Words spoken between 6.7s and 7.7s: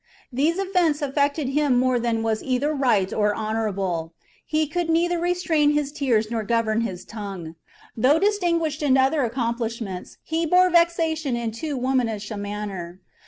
his tongue.